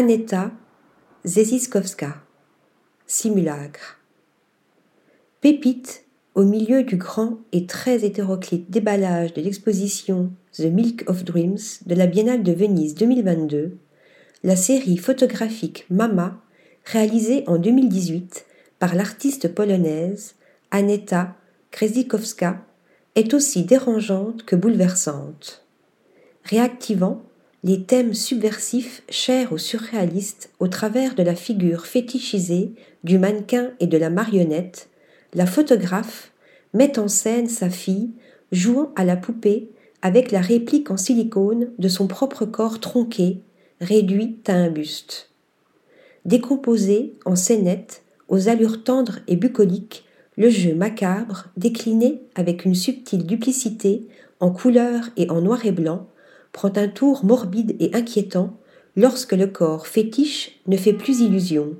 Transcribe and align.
Aneta 0.00 0.52
Zeziskowska. 1.24 2.22
Simulacre. 3.08 3.98
Pépite 5.40 6.04
au 6.36 6.44
milieu 6.44 6.84
du 6.84 6.96
grand 6.96 7.38
et 7.50 7.66
très 7.66 8.04
hétéroclite 8.04 8.70
déballage 8.70 9.34
de 9.34 9.40
l'exposition 9.40 10.30
The 10.52 10.66
Milk 10.66 11.02
of 11.10 11.24
Dreams 11.24 11.58
de 11.84 11.96
la 11.96 12.06
Biennale 12.06 12.44
de 12.44 12.52
Venise 12.52 12.94
2022, 12.94 13.76
la 14.44 14.54
série 14.54 14.98
photographique 14.98 15.84
Mama, 15.90 16.40
réalisée 16.84 17.42
en 17.48 17.58
2018 17.58 18.46
par 18.78 18.94
l'artiste 18.94 19.52
polonaise 19.52 20.36
Aneta 20.70 21.34
Krzykowska, 21.72 22.64
est 23.16 23.34
aussi 23.34 23.64
dérangeante 23.64 24.44
que 24.44 24.54
bouleversante. 24.54 25.66
Réactivant 26.44 27.24
les 27.64 27.82
thèmes 27.82 28.14
subversifs 28.14 29.02
chers 29.08 29.52
aux 29.52 29.58
surréalistes 29.58 30.50
au 30.60 30.68
travers 30.68 31.14
de 31.14 31.22
la 31.22 31.34
figure 31.34 31.86
fétichisée 31.86 32.72
du 33.02 33.18
mannequin 33.18 33.72
et 33.80 33.86
de 33.86 33.98
la 33.98 34.10
marionnette, 34.10 34.88
la 35.34 35.46
photographe 35.46 36.32
met 36.72 36.98
en 36.98 37.08
scène 37.08 37.48
sa 37.48 37.68
fille 37.68 38.10
jouant 38.52 38.92
à 38.96 39.04
la 39.04 39.16
poupée 39.16 39.70
avec 40.02 40.30
la 40.30 40.40
réplique 40.40 40.90
en 40.90 40.96
silicone 40.96 41.70
de 41.78 41.88
son 41.88 42.06
propre 42.06 42.44
corps 42.44 42.78
tronqué, 42.78 43.42
réduit 43.80 44.38
à 44.46 44.52
un 44.52 44.70
buste. 44.70 45.30
Décomposé 46.24 47.14
en 47.24 47.34
scénettes, 47.34 48.02
aux 48.28 48.48
allures 48.48 48.84
tendres 48.84 49.18
et 49.26 49.36
bucoliques, 49.36 50.04
le 50.36 50.50
jeu 50.50 50.74
macabre, 50.74 51.46
décliné 51.56 52.22
avec 52.36 52.64
une 52.64 52.76
subtile 52.76 53.26
duplicité 53.26 54.06
en 54.38 54.50
couleur 54.50 55.08
et 55.16 55.28
en 55.30 55.40
noir 55.40 55.66
et 55.66 55.72
blanc, 55.72 56.06
prend 56.52 56.76
un 56.76 56.88
tour 56.88 57.24
morbide 57.24 57.76
et 57.80 57.94
inquiétant 57.94 58.56
lorsque 58.96 59.32
le 59.32 59.46
corps 59.46 59.86
fétiche 59.86 60.60
ne 60.66 60.76
fait 60.76 60.92
plus 60.92 61.20
illusion 61.20 61.76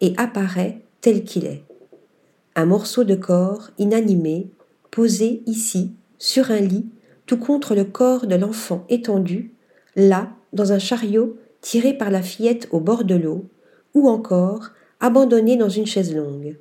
et 0.00 0.14
apparaît 0.16 0.82
tel 1.00 1.24
qu'il 1.24 1.46
est. 1.46 1.64
Un 2.56 2.66
morceau 2.66 3.04
de 3.04 3.14
corps 3.14 3.70
inanimé, 3.78 4.48
posé 4.90 5.42
ici, 5.46 5.92
sur 6.18 6.50
un 6.50 6.60
lit, 6.60 6.86
tout 7.26 7.38
contre 7.38 7.74
le 7.74 7.84
corps 7.84 8.26
de 8.26 8.36
l'enfant 8.36 8.84
étendu, 8.88 9.52
là, 9.96 10.30
dans 10.52 10.72
un 10.72 10.78
chariot 10.78 11.36
tiré 11.60 11.94
par 11.94 12.10
la 12.10 12.22
fillette 12.22 12.68
au 12.70 12.80
bord 12.80 13.04
de 13.04 13.14
l'eau, 13.14 13.46
ou 13.94 14.08
encore 14.08 14.70
abandonné 15.00 15.56
dans 15.56 15.68
une 15.68 15.86
chaise 15.86 16.14
longue. 16.14 16.56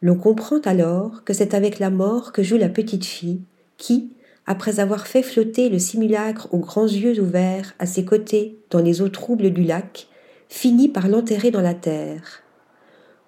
L'on 0.00 0.16
comprend 0.16 0.60
alors 0.60 1.24
que 1.24 1.32
c'est 1.32 1.54
avec 1.54 1.78
la 1.78 1.90
mort 1.90 2.32
que 2.32 2.42
joue 2.42 2.56
la 2.56 2.68
petite 2.68 3.04
fille, 3.04 3.40
qui, 3.76 4.12
après 4.48 4.80
avoir 4.80 5.06
fait 5.06 5.22
flotter 5.22 5.68
le 5.68 5.78
simulacre 5.78 6.48
aux 6.54 6.58
grands 6.58 6.86
yeux 6.86 7.20
ouverts 7.20 7.74
à 7.78 7.84
ses 7.84 8.06
côtés 8.06 8.58
dans 8.70 8.78
les 8.78 9.02
eaux 9.02 9.10
troubles 9.10 9.50
du 9.50 9.62
lac, 9.62 10.08
finit 10.48 10.88
par 10.88 11.06
l'enterrer 11.06 11.50
dans 11.50 11.60
la 11.60 11.74
terre. 11.74 12.42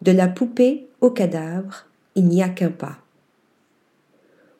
De 0.01 0.13
la 0.13 0.29
poupée 0.29 0.89
au 1.03 1.11
cadavre, 1.11 1.85
il 2.15 2.25
n'y 2.25 2.43
a 2.43 2.48
qu'un 2.48 2.71
pas. 2.71 2.97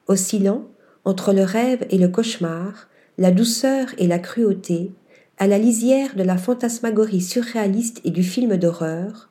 Oscillant 0.07 0.67
entre 1.07 1.33
le 1.33 1.45
rêve 1.45 1.87
et 1.89 1.97
le 1.97 2.09
cauchemar, 2.09 2.89
la 3.17 3.31
douceur 3.31 3.87
et 3.97 4.07
la 4.07 4.19
cruauté, 4.19 4.93
à 5.39 5.47
la 5.47 5.57
lisière 5.57 6.15
de 6.15 6.23
la 6.23 6.37
fantasmagorie 6.37 7.23
surréaliste 7.23 8.03
et 8.05 8.11
du 8.11 8.23
film 8.23 8.59
d'horreur, 8.59 9.31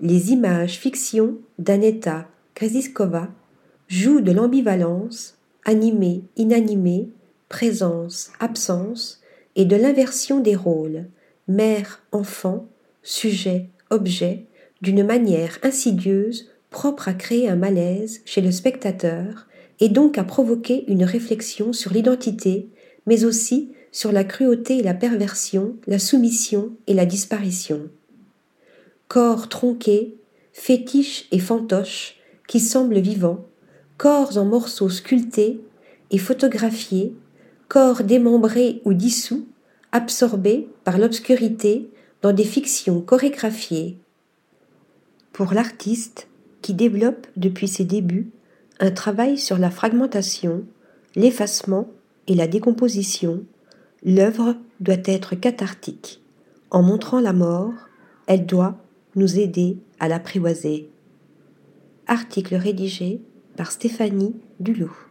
les 0.00 0.30
images 0.30 0.78
fiction 0.78 1.34
d'Aneta 1.58 2.28
Kresiskova 2.54 3.26
jouent 3.88 4.20
de 4.20 4.30
l'ambivalence 4.30 5.36
animé, 5.64 6.22
inanimé, 6.36 7.08
présence, 7.48 8.30
absence, 8.40 9.20
et 9.56 9.64
de 9.64 9.76
l'inversion 9.76 10.40
des 10.40 10.54
rôles, 10.54 11.06
mère, 11.48 12.02
enfant, 12.12 12.68
sujet, 13.02 13.66
objet, 13.90 14.46
d'une 14.82 15.04
manière 15.04 15.58
insidieuse, 15.62 16.50
propre 16.70 17.08
à 17.08 17.14
créer 17.14 17.48
un 17.48 17.56
malaise 17.56 18.20
chez 18.24 18.40
le 18.40 18.52
spectateur, 18.52 19.48
et 19.80 19.88
donc 19.88 20.18
à 20.18 20.24
provoquer 20.24 20.84
une 20.88 21.04
réflexion 21.04 21.72
sur 21.72 21.92
l'identité, 21.92 22.68
mais 23.06 23.24
aussi 23.24 23.72
sur 23.92 24.12
la 24.12 24.24
cruauté 24.24 24.78
et 24.78 24.82
la 24.82 24.94
perversion, 24.94 25.76
la 25.86 25.98
soumission 25.98 26.70
et 26.86 26.94
la 26.94 27.06
disparition. 27.06 27.88
Corps 29.08 29.48
tronqué, 29.48 30.14
fétiche 30.52 31.26
et 31.32 31.40
fantoche, 31.40 32.16
qui 32.46 32.60
semblent 32.60 33.00
vivants, 33.00 33.46
corps 34.00 34.38
en 34.38 34.46
morceaux 34.46 34.88
sculptés 34.88 35.60
et 36.10 36.16
photographiés, 36.16 37.14
corps 37.68 38.02
démembrés 38.02 38.80
ou 38.86 38.94
dissous, 38.94 39.46
absorbés 39.92 40.70
par 40.84 40.96
l'obscurité 40.96 41.90
dans 42.22 42.32
des 42.32 42.44
fictions 42.44 43.02
chorégraphiées. 43.02 43.98
Pour 45.34 45.52
l'artiste, 45.52 46.28
qui 46.62 46.72
développe 46.72 47.26
depuis 47.36 47.68
ses 47.68 47.84
débuts 47.84 48.30
un 48.78 48.90
travail 48.90 49.36
sur 49.36 49.58
la 49.58 49.70
fragmentation, 49.70 50.64
l'effacement 51.14 51.90
et 52.26 52.34
la 52.34 52.46
décomposition, 52.46 53.44
l'œuvre 54.02 54.56
doit 54.80 55.04
être 55.04 55.34
cathartique. 55.34 56.22
En 56.70 56.82
montrant 56.82 57.20
la 57.20 57.34
mort, 57.34 57.74
elle 58.26 58.46
doit 58.46 58.78
nous 59.14 59.38
aider 59.38 59.76
à 59.98 60.08
l'apprivoiser. 60.08 60.88
Article 62.06 62.54
rédigé 62.54 63.20
par 63.56 63.72
Stéphanie 63.72 64.34
Dulot. 64.58 65.09